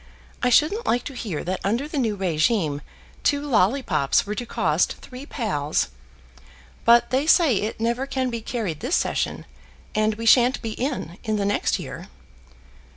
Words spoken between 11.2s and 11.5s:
in the